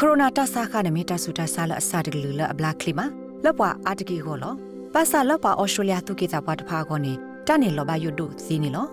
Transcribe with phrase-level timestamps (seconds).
[0.00, 3.06] ကိုရိုနာတဆာခနမီတဆူတဆာလအစာတကလူလအဘလာကလီမာ
[3.44, 4.52] လပွာအာတကီကိုလော
[4.94, 7.12] ပါစာလပွာဩစတြေးလျသူကေတာပွားတဖာကောနေ
[7.46, 8.86] တနေလောဘယုဒုစီနီလော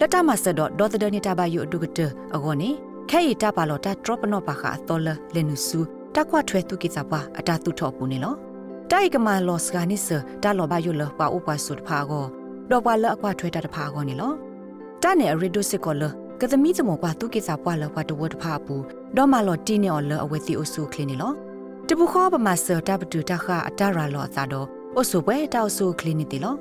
[0.00, 2.00] လက်တမဆဒဒေါ်တဒနီတဘယုဒုကတ
[2.34, 2.70] အကောနေ
[3.10, 5.80] ခဲရီတပါလောတဒရော့ပနောပါခါတော်လလနုစု
[6.14, 8.34] တကွထွဲသူကေတာပွားအတာသူထော့ပူနေလော
[8.90, 10.08] တိုက်ကမာလောစကနိစ
[10.42, 12.26] တလောဘယုလပွာဥပဆုတဖာကော
[12.70, 14.32] တော့ပွာလအကွထွဲတတဖာကောနေလော
[15.02, 16.04] တနေရီဒုစစ်ကောလ
[16.40, 18.76] ကသမီးစမောကွာသူကိစာပွားလောကွာတဝတ်ဖာပူ
[19.16, 21.32] ဒေါ်မလော်တီနေအော်လအဝဲတီအိုဆူခလင်းနီလော
[21.88, 26.54] တပူခောပမာဆတာပတူတခအတရာလောသာတော့အိုဆူပွဲတောက်ဆူခလင်းနီတီလော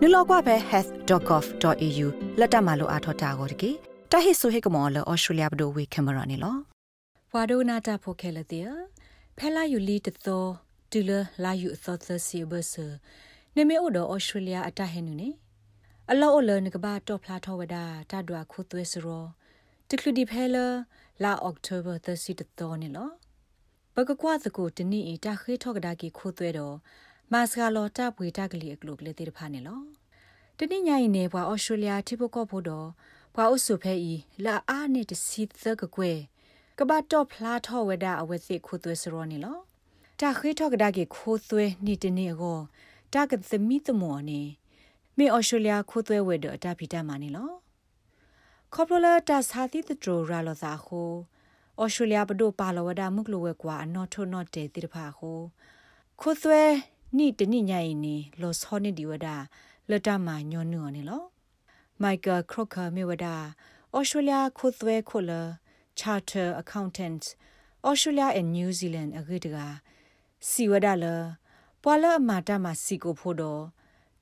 [0.00, 2.06] နလောကွာပဲ health.gov.au
[2.40, 3.70] လက်တမလိုအားထောတာကိုတကေ
[4.12, 6.56] တဟိဆိုဟေကမော်လောဩစတြေးလျဘဒိုဝေကင်မရာနီလော
[7.32, 8.60] ဝါဒိုနာတာဖိုခဲလတီ
[9.38, 10.44] ဖဲလာယူလီတသော
[10.90, 11.10] ဒူလ
[11.44, 12.86] လာယူအသောသစီဘဆာ
[13.56, 15.28] နေမေအိုဒဩစတြေးလျအတဟဲနူနေ
[16.10, 17.76] အလောအလနကဘာတော့ဖလာထောဝဒ
[18.10, 19.24] တာဒွာခုသွဲစရော
[19.88, 20.66] တကလူဒီဖဲလာ
[21.22, 23.10] လာအောက်တိုဘာ30တတော်နေလော
[23.94, 26.76] ဘကကွာသကိုတနိအတာခေထောကဒါကီခိုးသွဲတော့
[27.32, 29.80] မတ်စကလောတာပွေတာကလေးအကလုကလေးတေတဖာနေလော
[30.58, 32.88] တနိညာရင်နေဘွာအော်စတြေးလျတိပကောဖို့တော့
[33.34, 36.12] ဘွာအုစုဖဲဤလာအားနဲ့တစီသကကွဲ
[36.78, 39.58] ကဘာတော့ဖလာထောဝဒအဝဲစစ်ခိုးသွဲစရောနေလော
[40.20, 42.58] တာခေထောကဒါကီခိုးသွဲနေတနေ့ကို
[43.14, 44.40] တာကသမီတမောနေ
[45.16, 47.50] မေအော်စတြေးလျခိုးသွဲဝဲတော့အတာဖီတမှာနေလော
[48.74, 51.10] ခေါပလိုလာတာစာသီတဒရရာလောသာခို
[51.82, 55.40] ဩစတြေးလျဘဒိုပါလဝဒမုကလဝဲကွာအနော်ထုနော်တေတိတဖာခို
[56.20, 56.62] ခိုသွဲ
[57.16, 59.28] နိတနိညာယီနီလောစောနိဒီဝဒ
[59.90, 61.22] လတမညောနုအနေလော
[62.02, 63.26] မိုက်ကယ်ခရိုကာမြေဝဒ
[63.96, 65.30] ဩစတြေးလျခိုသွဲခိုလ
[66.00, 67.22] charter accountant
[67.88, 69.56] australia and new zealand အဂိတက
[70.48, 71.04] စီဝဒလ
[71.82, 73.62] ပွာလအမာတမစီကိုဖို့တော့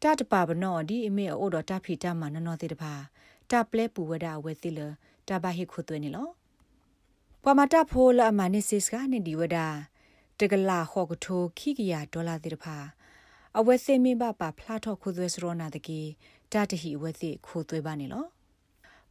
[0.03, 2.95] တတပါဘနောဒီအမေအိုတော်တဖီတမနနောတိတဖာ
[3.51, 4.81] တပလဲပူဝဒဝဲတိလ
[5.29, 6.29] တဘဟိခုသွဲနေလော
[7.43, 9.59] ပမတာဖိုလအမနိစစ်ကနေဒီဝဒ
[10.41, 12.77] တကလာခော့ကထိုခိကရဒေါ်လာတိတဖာ
[13.59, 16.01] အဝဲစေမင်းဘပါဖလာထော့ခုသွဲစရောနာတကေ
[16.53, 18.25] တတဟိဝဲတိခိုသွဲပါနေလော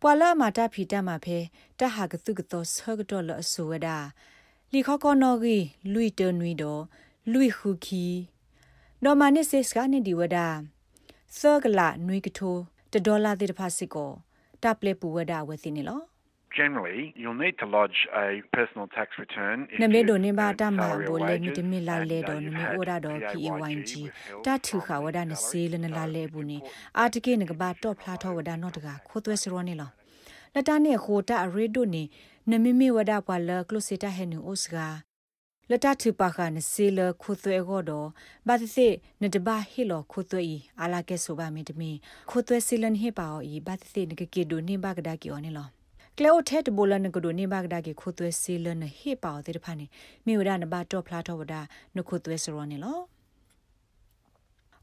[0.01, 1.38] ပွာလာမာတာဖီတမဖဲ
[1.79, 3.88] တဟာကတုကတောဆောကတော်လအဆူဝဒ
[4.72, 5.57] လီခောကောနော်ဂီ
[5.94, 6.81] လူီတနွီတော်
[7.31, 8.06] လူီခုခီ
[9.03, 10.38] နော်မနိစစ်ကနေဒီဝဒ
[11.38, 12.56] ဆောကလာနွီကထို
[12.91, 14.12] တဒေါ်လာတိတဖာစစ်ကို
[14.63, 16.01] တပ်လေပူဝဒဝစီနေလော
[16.59, 20.68] Generally, you'll need to lodge a personal tax return if Name do ne ba ta
[20.72, 23.91] ma bo le mi de mi la le do ne ora do PAYG
[24.45, 26.57] ta thu kha wada ne se le ne la le bu ni
[27.01, 29.35] a ta ke ne ga ba to phla tho wada no ta ga kho twe
[29.41, 29.88] sro ne lo
[30.56, 32.03] la ta ne kho ta a re do ne
[32.50, 35.06] ne mi mi wada kwa la close ta he ne os ga လတ
[36.03, 38.07] ထပခနစီလခုသွဲကောတော့
[38.47, 38.88] ဘာသစီ
[39.22, 41.91] နတဘာဟီလောခုသွဲဤအလာကဲဆိုပါမီတမီ
[42.29, 45.67] ခုသွဲစီလန်ဟေပါဤဘာသစီနကကေဒိုနေဘကဒါကီအော်နေလော
[46.17, 49.85] ကလေအိုထဲတဘလနကဒိုနေဘကဒါကီခုသွဲစီလန်ဟေပါတဲ့ဖာနေ
[50.25, 51.53] မိဝဒနဘာတော့ဖလာတော့ဝဒ
[51.95, 53.00] နခုသွဲစရောနေလော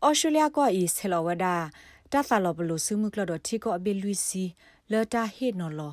[0.03, 4.45] အော်စတြေးလျကဤဆလဝဒတာသလောဘလူစုမှုကလတော့ထီကောအဘီလူစီ
[4.93, 5.93] လတာဟေနော်လော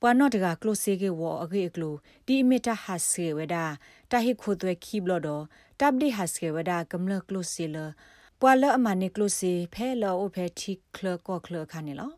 [0.00, 1.94] ပွာနော့တကကလိုစေကေဝအဂေကလို
[2.26, 3.64] ဒီမီတာဟတ်ဆေဝဒါ
[4.10, 5.28] တာဟိခိုသွဲခီဘလဒ
[5.80, 7.76] တပ်ဒီဟတ်ဆေဝဒါကမလကလိုစီလ
[8.40, 12.10] ပွာလအမနီကလိုစီဖဲလောအဖဲတီကလကောကလခါနီလော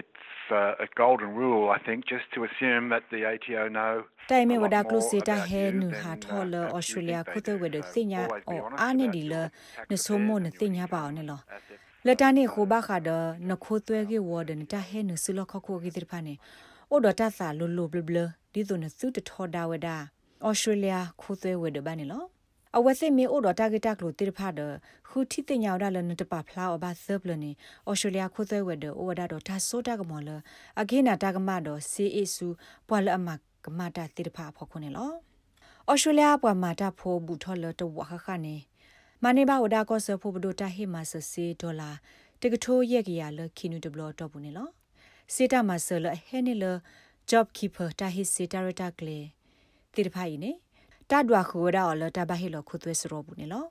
[0.00, 0.26] It's
[0.60, 3.94] uh, a golden rule I think just to assume that the ATO know
[4.30, 9.34] တိုင်မေဝဒါကလိုစီတာဟဲနူဟာထောလဩစတြေးလျခုသွဲဝဒသိညာအောအာနေဒီလ
[9.90, 11.24] နဆိုမိုနသိညာပါအောင်နေ
[12.06, 13.10] လောလက်တနေခိုဘခါဒ
[13.48, 16.34] နခိုသွဲကေဝဒန်တဟဲနဆူလခခိုကေတိဖာနေ
[16.90, 18.18] အိုဒတာစာလိုလိုဘလဘလ
[18.52, 19.96] ဒီတုန်စုတထောဒါဝဒါ
[20.46, 22.24] ဩစတြေးလျခိုသွဲဝဒဘာနေလော
[22.76, 24.60] အဝစီမေအိုဒတာဂက်တက်လိုတိဖာဒ
[25.08, 27.50] ခူတီတညာဒါလနတပဖလာအဘဆပ်လနေ
[27.88, 30.30] ဩစတြေးလျခိုသွဲဝဒအိုဝဒါတော့ဒါဆိုတာကမောလ
[30.80, 32.46] အဂိနာတာကမတော့စီအီဆူ
[32.88, 33.28] ပွာလအမ
[33.64, 35.10] ကမတာတိဖာဖောခုနေလော
[35.90, 38.56] ဩစတြေးလျပွာမာတာဖိုဘူထောလတဝခခနေ
[39.24, 41.90] မနေပါဝဒါကောဆဖို့ဘဒိုတာဟိမဆစီဒေါ်လာ
[42.42, 44.68] တကထိုးရက်ကရလခိနူဒဘလတော့ဘူးနေလော
[45.34, 46.64] စေတာမဆလဟဲနေလ
[47.30, 49.18] job keeper တာဟိစေတာရတာကလေ
[49.94, 50.50] တိတဖိုင်နေ
[51.10, 53.64] တတ်ဒွာခိုဒါလတာဘဟိလခုသွဲစရောဘူးနေလော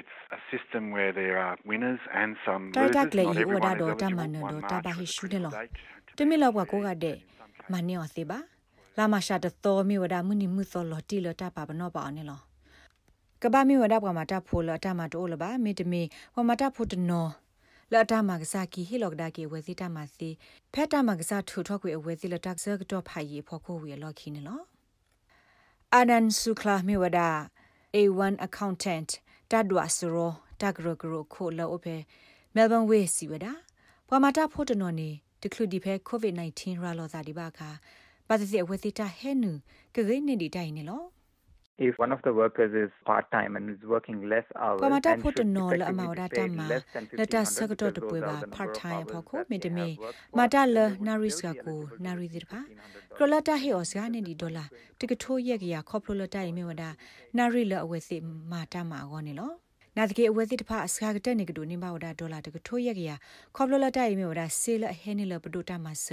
[0.00, 2.94] It's a system where there are winners and some losers.
[2.96, 5.52] တာတက်လေဤဝဒါတော့တမန်တော့တာဘဟိရှုနေလော
[6.18, 7.16] တမီလောကကိုကတဲ့
[7.72, 8.38] မနေော်သေးပါ
[8.98, 12.40] လာမရှာတတော်မီဝဒါမုန်နီမှုသောလော်တီလတာပါဘနောပါနေလော
[13.42, 16.02] ကဘာမီဝဒပကမတာဖိုလတာမတိုလဘာမီတမီ
[16.36, 17.28] ဝမတာဖိုတနော
[17.92, 20.28] လတာမကစားကီဟီလောကဒါကေဝစီတာမစီ
[20.72, 24.60] ဖက်တာမကစားထူထောက်ကွေအဝဲစီလတက်ဆာကတော့ဖိုင်ရီဖို့ကိုဝေလော်ခီနေလော
[25.94, 27.28] အာနန်ဆုခလာမီဝဒါ
[27.94, 29.10] A1 accountant
[29.50, 31.96] တဒွာစရောတဂရဂရခိုလောအဖေ
[32.54, 33.52] မဲလ်ဘန်ဝေးစီဝဒါ
[34.08, 35.10] ပဝမတာဖိုတနောနေ
[35.42, 37.70] တကလူဒီဖဲ COVID-19 ရာလောသာဒီဘာခာ
[38.28, 39.52] ဘာတိအဝတိတာဟဲနု
[39.94, 41.04] ကဂိနေဒီတိုင်နေလော
[41.78, 45.44] if one of the workers is part time and is working less hours Pamata phot
[45.44, 46.68] no la amawda tamma
[47.18, 49.88] la ta sakato de pwe ba part time pho ko me de me
[50.34, 51.74] mata la naris ga ko
[52.06, 52.62] nari dir pha
[53.16, 54.68] krolata he os ga ne di dollar
[54.98, 56.90] tik tho yek ya khoplo la tai me wada
[57.32, 58.20] nari la awe si
[58.54, 59.50] mata ma go ne lo
[59.98, 63.10] နာတကေအဝဲစစ်တဖအစကားကတဲ့နေကဒိုနေပါဝဒါဒေါ်လာတကထိုးရက်ရ
[63.56, 66.06] ခေါပလလတိုင်မြေဝဒါဆေလဟဲနေလပဒိုတာမဆ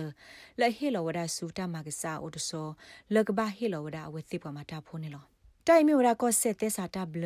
[0.60, 2.68] လဟေလဝဒါစူတာမကစားအိုတဆော
[3.16, 5.31] လကဘာဟေလဝဒါအဝဲစစ်ပမာတာဖိုးနေလော
[5.68, 7.26] တိုင်မြေဝဒါကောဆက်သက်စာတာဘလ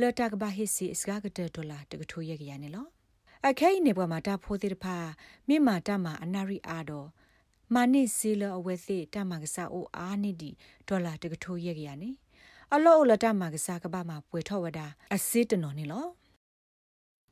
[0.00, 2.86] လတာကဘာဟေစီအစကားကတဲ့ဒေါ်လာတကထိုးရက်ရနေလော
[3.48, 4.86] အခဲနေပွားမှာတာဖိုးတဲ့တဖ
[5.48, 7.08] မိမာတာမအနာရီအာတော့
[7.74, 10.50] မာနိစီလအဝဲစစ်တာမကစားအိုအာနိဒီ
[10.88, 12.10] ဒေါ်လာတကထိုးရက်ရနေ
[12.74, 14.80] အလောလတမကစားကဘာမှာပွေထောဝဒ
[15.14, 16.06] အစစ်တနော်နေလော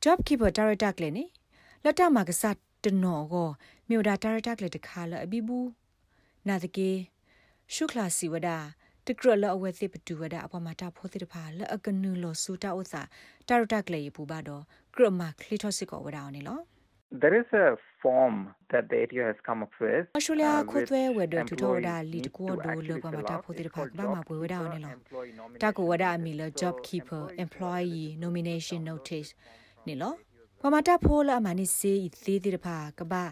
[0.03, 1.25] job keeper director ကလည်းနေ
[1.83, 3.49] လတမကစားတနော်ကို
[3.89, 5.69] မြို့ဒါ director ကလည်းတခါလအဘီဘူး
[6.47, 6.91] နာတကေ
[7.73, 8.49] ရှုခလာစီဝဒ
[9.07, 13.01] တကရလအဝဲသိပတူဝဒအပေါ်မှာတာဖိုးတိတဖာလအကနုလောစူတာဥစာ
[13.47, 14.63] director ကလည်းပူပါတော့
[14.95, 16.59] ဂရမခလီထိုစစ်ကိုဝဒအောင်နေလော
[17.21, 17.67] There is a
[18.01, 18.35] form
[18.71, 20.05] that the ATO has come up with.
[20.17, 23.89] Australia khotwe wedo tu tho da lead ko do lo pa mata pho dir phak
[23.97, 24.89] ba ma pwe weda ne lo.
[25.61, 29.29] Ta ko wada mi lo job keeper employee nomination notice
[29.87, 30.09] ne lo.
[30.61, 33.23] ပမတာဖိုးလာမနိစေးသေးသေးတဖာကဘာ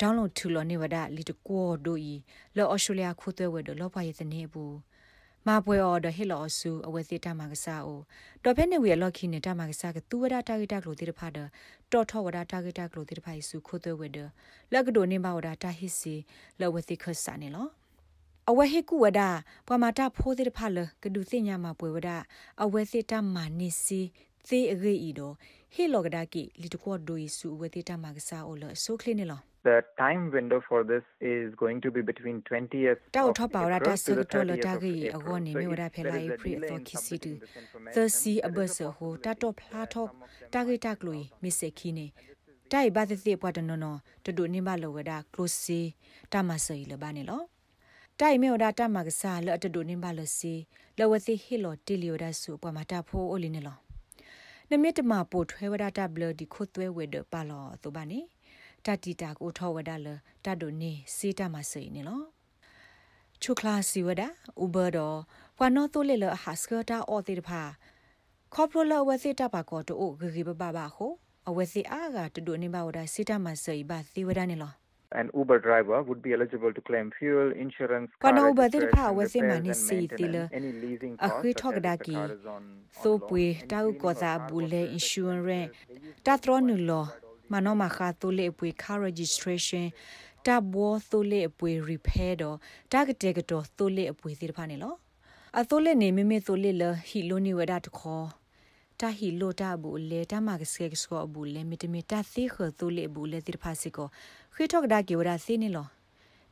[0.00, 2.14] ဒေါင်းလုံးထူလောနေဝဒလီတကောဒိုဤ
[2.56, 4.74] လောအော်စတြေးလျခိုးသွဲဝဲဒလောပါရဲ့တနေဘူး
[5.48, 8.00] မာပွဲအော်ဒဟီလောဆူအဝဲစီတမကစားအို
[8.44, 11.38] တော်ဖဲနေဝေလော်ခီနေတမကစားကသူဝဒတာဂီတာကလိုတိတဖာဒ
[11.92, 14.18] တော်ထောဝဒတာဂီတာကလိုတိတဖာဆူခိုသွဲဝဲဒ
[14.72, 16.14] လက်ကဒိုနေမဝဒတာဟီစီ
[16.60, 17.66] လောဝဲစီခဆာနေလော
[18.50, 19.20] အဝဲဟေကူဝဒ
[19.68, 22.10] ပမာတာဖိုးတိတဖာလကဒုသိညာမှာပွဲဝဒ
[22.62, 24.00] အဝဲစီတမနိစီ
[24.48, 25.34] သေအဂေဤတော့
[25.74, 37.32] ဟေလောကဒါကိလီတကောဒိုယီဆူဝဲတိတမကစားအိုလဆိုခလင်းနေလော The time window for this is going to be between 20th တောက်ထပါရတာစကတော်လတာကြီးအကောနေမြဝရဖဲလိုက်ပရိသောခိစီတူ
[37.94, 40.10] သစီအဘဆဟိုတတော့ဖလာတော့
[40.52, 42.06] တာဂီတာကလူမစ်စခီနေ
[42.72, 45.80] တိုင်ဘာသတိပွားတနော်နော်တဒုနေမလောဝဒကလုစီ
[46.32, 47.42] တမဆီလဘာနေလော
[48.20, 50.54] တိုင်မေဝဒတမကစားလအတဒုနေမလစီ
[50.98, 53.76] လဝသိဟီလောတီလီယိုဒါစုပမာတာဖိုးအိုလီနေလော
[54.70, 58.20] နမစ်တမပို့ထွဲဝဒတာဘလဒီခုသွဲဝဲဒပါလောသူပါနေ
[58.86, 60.08] တတီတာကိုထောဝဒလ
[60.44, 62.22] တတ်ဒိုနေစေတမစိနေလော
[63.42, 64.22] ချုခလာစီဝဒ
[64.62, 65.18] ဥဘတော်
[65.56, 67.62] ဘွာနောတိုလေလဟာစကတာအော်တေတဖာ
[68.54, 71.12] ခေါပလိုလဝစီတပါကောတိုဂဂိဘဘဘာဟို
[71.48, 74.74] အဝစီအာဂတဒိုနေဘဝဒစေတမစိဘာသီဝဒနေလော
[75.12, 79.12] an Uber driver would be eligible to claim fuel insurance car Kana Uber dir pha
[79.12, 80.42] we se mani si tila
[81.26, 82.16] a khwi thok da ki
[83.02, 85.72] so pwe ta ko za bule insurance
[86.24, 87.02] ta tro nu lo
[87.52, 89.86] မနောမခါတိုလေပွေ car registration
[90.46, 92.56] တဘောတိုလေပွေ repair တော့
[92.92, 94.94] တာကတဲ့ကတော့တိုလေပွေစီတဖာနေလော
[95.58, 98.26] အတိုလေနေမမေတိုလေလဟီလိုနီဝဒတခေါ်
[99.00, 104.08] တာဟီလိုတာဘူးလေတာမကစကေစကောဘူးလေမီတမီတာသိခတိုလေဘူးလေတိဖာစီကို
[104.54, 105.86] ခွေထောက်ဒါကေဝဒစီနေလော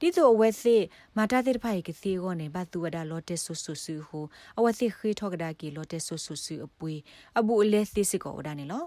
[0.00, 0.76] ဒီဆိုအဝဲစီ
[1.16, 4.24] မာတာတိဖိုင်ကစီကိုနေဘတ်သူဝဒလော်တက်ဆူဆူဆူဟို
[4.58, 6.94] အဝဲစီခွေထောက်ဒါကေလော်တက်ဆူဆူဆူအပွေ
[7.38, 8.84] အဘူးအလဲစီစီကိုဝဒနေလော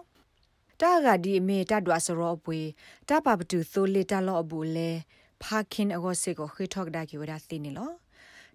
[0.81, 2.59] တာဂါဒီအမေတတ်ဒွာစရောအပွေ
[3.09, 4.89] တပပတူသိုလေတလောအဘူးလေ
[5.43, 7.91] ဖာခင်အကောစေကိုခွေထောက်ဒါကီဝဒါသိနေလော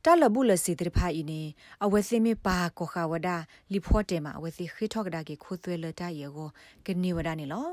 [0.05, 1.43] တလဘူးလစီတရဖာဤနေ
[1.85, 3.37] အဝဲစီမီပါကိုခါဝဒါ
[3.72, 6.49] လီဖော့တေမှာအဝဲစီခွေထောက်ဒါကီခိုသွဲလတရေကို
[6.87, 7.69] ကနေဝဒါနေလော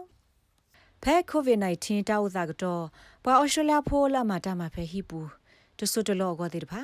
[1.04, 2.84] ဖဲကိုဗစ် -19 တောက်သာကတော့
[3.24, 5.20] ပွာအော်စတြေးလျဖိုးလာမှာတမှာဖဲဟီပူ
[5.78, 6.82] တဆုတလောကောတိတဖာ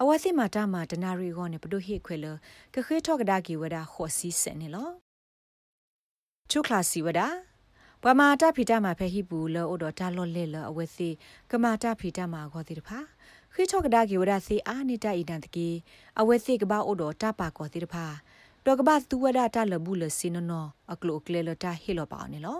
[0.00, 2.26] အဝစီမာတာမာတနာရီကောနေပဒုဟိခွေလ
[2.74, 5.07] ကခေထောကဒါကီဝဒါခောစီစနေလော
[6.52, 7.20] ချုခလာစီဝဒ
[8.02, 11.08] ပမာတာဖီတာမှာဖဲဟိပူလောအိုဒတာလော့လေလအဝဲစီ
[11.50, 12.98] ကမာတာဖီတာမှာခေါ်တိတဖာ
[13.54, 15.68] ခိချောကဒါကေဝဒစီအာနိတဣဒန်တကီ
[16.20, 18.04] အဝဲစီကဘာအိုဒတာပါခေါ်တိတဖာ
[18.64, 22.58] တော့ကဘာသူဝဒတာလဘူးလစင်နောအကလိုကလေလတာဟီလောပါနေလော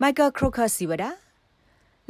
[0.00, 1.04] မိုက်ကယ်ခရိုကာစီဝဒ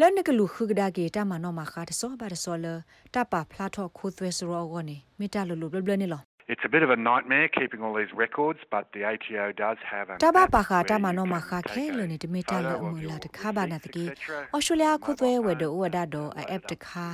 [0.00, 2.66] လောနကလူခုကဒါကေတာမနောမခါတဆောဘာတဆောလ
[3.14, 10.10] တာပါဖလာထောခိုးသွဲစရောဂောနေမိတာလလူဘလဘလနေလော It's a bit of a nightmare keeping all these records, but the ATO does have
[10.10, 12.58] a Taba pa kha ta ma no ma kha khe lo ni de me ta
[12.60, 14.10] lo mu la de kha ba na de ki
[14.52, 17.08] Australia khu twe we do wa da do a app de kha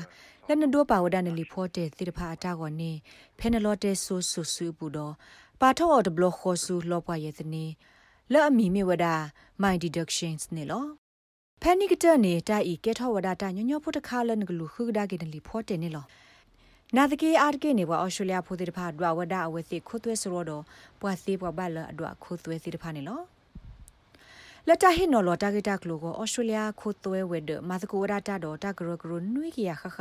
[0.46, 2.92] လက်နဒိုပါဝဒနလီဖောတဲ့တိတဖာအတာကောနေ
[3.38, 5.14] ဖဲနလော့တဲ့ဆူဆူဆူပူတော့
[5.60, 7.66] ပါထော့ဒဘလခေါ်ဆူလောပွားရဲ့သနေ
[8.32, 9.06] လက်အမီမေဝဒ
[9.62, 10.84] my deductions နေလော
[11.62, 16.04] ဖဲနိကတနေတိုင်ဤကဲထောဝဒတာညညဖို့တခါလနကလူခုကဒါကေနလီဖောတဲ့နေလော
[16.97, 20.62] နာတကေအာတကေနေဘအော်စတြေးလျဖိုးတိတဖာဒွာဝဒအဝစီခုသွဲစရောတော့
[21.00, 23.20] ပွာစီပွာဘလအဒွာခုသွဲစီတဖာနေလော
[24.68, 29.99] လက်တဟိနော်လောတာဂီတာကလိုကိုဩစတြေးလျခိုသွဲဝဲဒမာတကိုရာတာတော့တာဂရဂရနွိကရခခ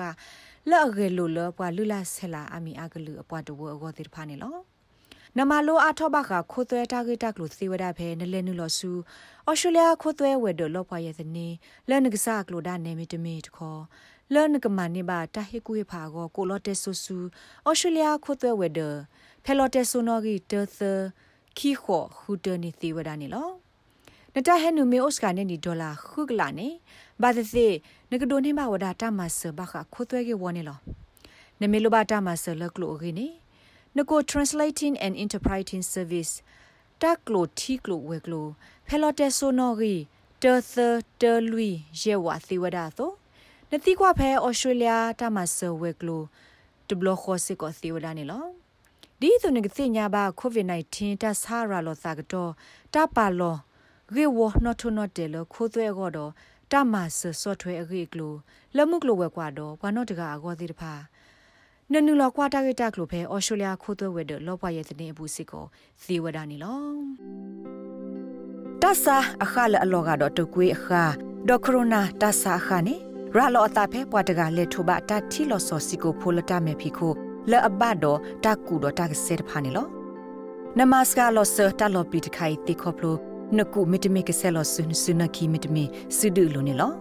[0.69, 4.55] လော့ဂေလိုလပွာလူလာဆလာအမီအကလူအပွားတဝအကောတိဖာနေလော
[5.37, 8.91] နမလိုအထောဘခခိုသွဲတာဂီတာကလိုသေဝဒဖဲနလဲနုလောဆူ
[9.49, 11.47] ဩစတြေးလျခိုသွဲဝဲဒလောပွားရဲ့သနေ
[11.89, 13.81] လဲနကစားကလိုဒါနေမီတမီတခေါ်
[14.33, 17.17] လဲနကမနိဘာတာဟိကူဖာကိုကိုလော့တဲဆူဆူ
[17.67, 18.79] ဩစတြေးလျခိုသွဲဝဲဒ
[19.43, 20.79] ဖဲလော့တဲဆူနော်ဂီတေသ
[21.57, 23.49] ခီခောဟူတနီသေဝဒနေလော
[24.33, 26.67] နတဟဲနူမီအိုစကနေနီဒေါ်လာခုကလာနေ
[27.21, 27.67] ဘာသစေ
[28.11, 30.77] နကဒိုနေမဝဒတာမဆဘခခိုသွဲကေဝနေလော
[31.61, 33.27] နမေလိုဘာတာမဆလကလိုရီနေ
[33.97, 36.33] နကို translating and interpreting service
[37.01, 38.47] တက်လိုတီကလိုဝဲကလို
[38.87, 39.95] ဖဲလော်တက်ဆိုနော်ရီ
[40.43, 40.75] တေသ
[41.21, 41.59] တေလူ
[42.01, 43.11] ယေဝါသီဝဒါသော
[43.71, 46.23] နတိကွာဖဲဩစတြေးလျတာမဆဝဲကလို
[46.87, 48.45] ဒဘလခောစစ်ကိုသီဝဒါနေလော
[49.19, 52.51] ဒီသူနေကစညာဘာကိုဗစ် -19 တဆာရာလောစာကတော့
[52.93, 53.55] တပါလော
[54.15, 55.85] ရေဝနော့ထနော့တယ်လခိုးသွဲ
[56.15, 56.31] တော့
[56.71, 58.33] တမဆဆော့ထွဲအရေကလို
[58.75, 60.93] လမှုကလိုဝဲကွာတော့ဘာနော့တကအကောသေးတဖာ
[61.91, 65.65] နနူလောကွာတာဂက်တာကလိုဖဲအော်စတြေးလျခိုးသွဲဝဲတော့လောပွားရဲ့တဲ့အပူစစ်ကို
[66.03, 66.81] သီဝဒနီလော
[68.81, 71.03] တဆာအခါလအလောကတော့တကွေးအခါ
[71.47, 77.11] ဒေါ်ကရိုနာတဆာအခါနေ ရာလောအတာဖဲပွားတကလက်ထိုဘတာတီလောဆောစီကိုဖိုလတာမေဖီခို
[77.51, 79.87] လဲအဘတော့တကူတော့တကစဲတဖာနေလော
[80.77, 83.15] နမစကာလောဆာတလောပီတခိုင်တိခေါပလို
[83.57, 85.83] နကုမီတမီကဆဲလောဆွန်းဆွနခီမီတမီ
[86.17, 86.91] စုဒူလိုနေလော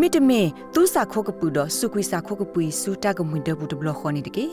[0.00, 0.40] မီတမီ
[0.74, 4.46] သူစာခိုကပူတော့စုကွေစာခိုကပူစူတကမွင်ဒဘူးတဘလခေါနေတကေ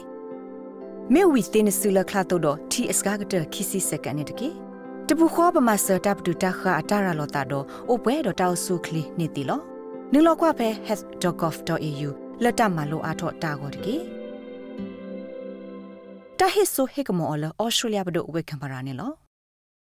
[1.13, 4.50] မေဝီစတင်ဆူလခလာတော့တီအစကားကတခီစီစကန်နေတကေ
[5.07, 9.61] တပူခေါ်ပမာဆာတပ်တူတခအတာရလောတာတော့အိုပွဲတော့တောက်ဆုခလီနေတီလော
[10.13, 12.10] နင်လောကွာဖဲ health.gov.au
[12.44, 13.96] လက်တမလိုအားတော့တာကိုတကေ
[16.39, 19.12] တာဟစ်ဆိုဟေကမောလဩစတြေးလျဘဒိုဝေကံပါရာနေလော